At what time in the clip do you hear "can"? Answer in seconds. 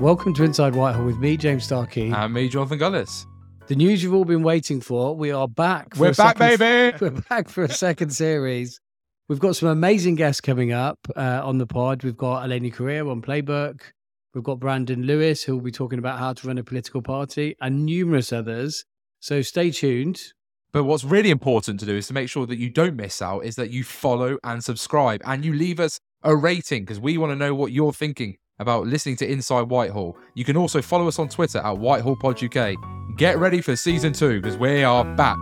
30.44-30.56